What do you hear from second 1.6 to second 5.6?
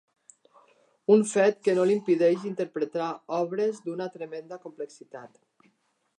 que no li impedeix interpretar obres d'una tremenda complexitat.